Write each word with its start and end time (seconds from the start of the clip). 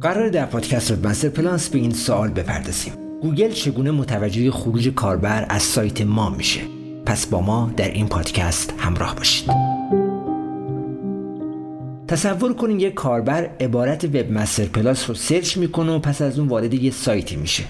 قراره 0.00 0.28
در 0.28 0.46
پادکست 0.46 0.90
Webmaster 0.90 1.28
Plus 1.28 1.68
به 1.68 1.78
این 1.78 1.92
سوال 1.92 2.28
بپردازیم. 2.28 2.92
گوگل 3.22 3.50
چگونه 3.50 3.90
متوجه 3.90 4.50
خروج 4.50 4.88
کاربر 4.88 5.46
از 5.48 5.62
سایت 5.62 6.00
ما 6.00 6.30
میشه؟ 6.30 6.60
پس 7.06 7.26
با 7.26 7.40
ما 7.40 7.70
در 7.76 7.88
این 7.88 8.08
پادکست 8.08 8.74
همراه 8.78 9.16
باشید. 9.16 9.50
تصور 12.08 12.54
کنید 12.54 12.80
یک 12.80 12.94
کاربر 12.94 13.50
عبارت 13.60 14.04
Webmaster 14.04 14.64
Plus 14.64 15.08
رو 15.08 15.14
سرچ 15.14 15.56
می‌کنه 15.56 15.92
و 15.92 15.98
پس 15.98 16.22
از 16.22 16.38
اون 16.38 16.48
وارد 16.48 16.74
یه 16.74 16.90
سایتی 16.90 17.36
میشه. 17.36 17.64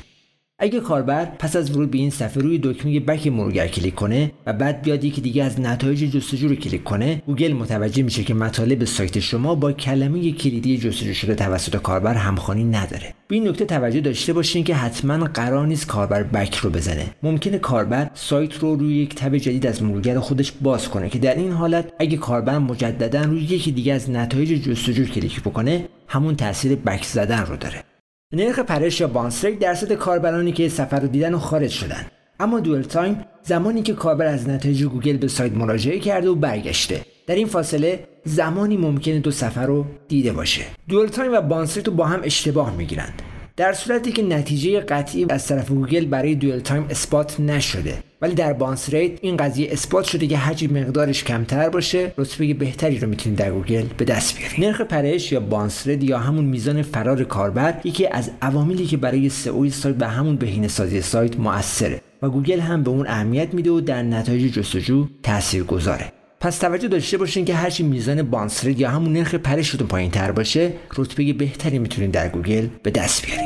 اگه 0.58 0.80
کاربر 0.80 1.24
پس 1.24 1.56
از 1.56 1.70
ورود 1.70 1.90
به 1.90 1.98
این 1.98 2.10
صفحه 2.10 2.42
روی 2.42 2.60
دکمه 2.62 3.00
back 3.00 3.26
مرورگر 3.26 3.68
کلیک 3.68 3.94
کنه 3.94 4.32
و 4.46 4.52
بعد 4.52 4.82
بیاد 4.82 5.04
یکی 5.04 5.20
دیگه 5.20 5.44
از 5.44 5.60
نتایج 5.60 6.04
جستجو 6.04 6.48
رو 6.48 6.54
کلیک 6.54 6.84
کنه 6.84 7.22
گوگل 7.26 7.52
متوجه 7.52 8.02
میشه 8.02 8.24
که 8.24 8.34
مطالب 8.34 8.84
سایت 8.84 9.18
شما 9.18 9.54
با 9.54 9.72
کلمه 9.72 10.32
کلیدی 10.32 10.78
جستجو 10.78 11.14
شده 11.14 11.34
توسط 11.34 11.76
کاربر 11.76 12.14
همخوانی 12.14 12.64
نداره. 12.64 13.14
به 13.28 13.34
این 13.34 13.48
نکته 13.48 13.64
توجه 13.64 14.00
داشته 14.00 14.32
باشین 14.32 14.64
که 14.64 14.74
حتما 14.74 15.24
قرار 15.24 15.66
نیست 15.66 15.86
کاربر 15.86 16.22
back 16.22 16.54
رو 16.54 16.70
بزنه. 16.70 17.06
ممکنه 17.22 17.58
کاربر 17.58 18.10
سایت 18.14 18.54
رو 18.54 18.76
روی 18.76 18.94
یک 18.94 19.14
tab 19.14 19.36
جدید 19.36 19.66
از 19.66 19.82
مرورگر 19.82 20.18
خودش 20.18 20.52
باز 20.52 20.88
کنه 20.88 21.08
که 21.08 21.18
در 21.18 21.34
این 21.34 21.52
حالت 21.52 21.92
اگه 21.98 22.16
کاربر 22.16 22.58
مجددا 22.58 23.22
روی 23.22 23.40
یکی 23.40 23.72
دیگه 23.72 23.92
از 23.92 24.10
نتایج 24.10 24.62
جستجو 24.62 25.04
کلیک 25.04 25.40
بکنه 25.40 25.88
همون 26.08 26.36
تاثیر 26.36 26.74
back 26.74 27.04
زدن 27.04 27.46
رو 27.46 27.56
داره. 27.56 27.95
نرخ 28.32 28.58
پرش 28.58 29.00
یا 29.00 29.08
bounce 29.08 29.38
rate 29.38 29.58
درصد 29.58 29.92
کاربرانی 29.92 30.52
که 30.52 30.68
صفحه 30.68 31.00
رو 31.00 31.08
دیدن 31.08 31.34
و 31.34 31.38
خارج 31.38 31.70
شدن. 31.70 32.06
اما 32.40 32.60
dwell 32.60 32.82
time 32.82 33.24
زمانی 33.42 33.82
که 33.82 33.92
کاربر 33.92 34.26
از 34.26 34.48
نتایج 34.48 34.84
گوگل 34.84 35.16
به 35.16 35.28
سایت 35.28 35.52
مراجعه 35.52 35.98
کرده 35.98 36.28
و 36.28 36.34
برگشته. 36.34 37.00
در 37.26 37.34
این 37.34 37.46
فاصله 37.46 38.04
زمانی 38.24 38.76
ممکنه 38.76 39.18
دو 39.18 39.30
صفحه 39.30 39.66
رو 39.66 39.84
دیده 40.08 40.32
باشه. 40.32 40.62
dwell 40.88 41.08
time 41.08 41.32
و 41.32 41.40
bounce 41.40 41.68
rate 41.68 41.86
رو 41.86 41.92
با 41.92 42.06
هم 42.06 42.20
اشتباه 42.24 42.76
می‌گیرند. 42.76 43.22
در 43.56 43.72
صورتی 43.72 44.12
که 44.12 44.22
نتیجه 44.22 44.80
قطعی 44.80 45.26
از 45.30 45.46
طرف 45.46 45.68
گوگل 45.68 46.04
برای 46.04 46.34
dwell 46.34 46.60
time 46.60 46.86
اثبات 46.90 47.40
نشده. 47.40 47.98
ولی 48.22 48.34
در 48.34 48.52
bounce 48.52 48.90
rate 48.90 49.12
این 49.20 49.36
قضیه 49.36 49.72
اثبات 49.72 50.04
شده 50.04 50.26
که 50.26 50.36
هرچی 50.36 50.66
مقدارش 50.66 51.24
کمتر 51.24 51.68
باشه. 51.68 52.12
رتبه 52.18 52.54
بهتری 52.54 52.98
رو 52.98 53.08
می‌تونید 53.08 53.38
در 53.38 53.50
گوگل 53.50 53.84
به 53.96 54.04
دست 54.04 54.38
بیارید. 54.38 54.64
نرخ 54.64 54.80
پرش 54.80 55.32
یا 55.32 55.40
bounce 55.40 55.86
rate 55.86 56.04
یا 56.04 56.18
همون 56.18 56.44
میزان 56.44 56.82
فرار 56.82 57.24
کاربر 57.24 57.80
یکی 57.84 58.06
از 58.06 58.30
عواملی 58.42 58.86
که 58.86 58.96
برای 58.96 59.28
سئو 59.28 59.70
سایت 59.70 59.96
و 60.00 60.10
همون 60.10 60.36
بهینه 60.36 60.68
سازی 60.68 61.00
سایت 61.00 61.40
موثره 61.40 62.00
و 62.22 62.28
گوگل 62.28 62.60
هم 62.60 62.82
به 62.82 62.90
اون 62.90 63.06
اهمیت 63.06 63.54
میده 63.54 63.70
و 63.70 63.80
در 63.80 64.02
نتایج 64.02 64.52
جستجو 64.52 65.06
تأثیر 65.22 65.64
گذاره 65.64 66.12
پس 66.40 66.58
توجه 66.58 66.88
داشته 66.88 67.18
باشین 67.18 67.44
که 67.44 67.54
هرچی 67.54 67.82
میزان 67.82 68.22
bounce 68.22 68.64
rate 68.64 68.80
یا 68.80 68.90
همون 68.90 69.12
نرخ 69.12 69.34
پرشتون 69.34 69.86
پایین 69.86 70.10
تر 70.10 70.32
باشه 70.32 70.72
رتبه 70.96 71.32
بهتری 71.32 71.78
می‌تونید 71.78 72.10
در 72.10 72.28
گوگل 72.28 72.66
به 72.82 72.90
دست 72.90 73.26
بیارید. 73.26 73.45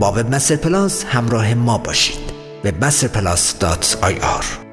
با 0.00 0.12
Webmaster 0.12 0.56
Plus 0.56 1.04
همراه 1.04 1.54
ما 1.54 1.78
باشید. 1.78 2.20
webmasterplus.ir 2.64 4.69